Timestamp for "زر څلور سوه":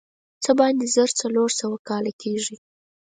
0.95-1.77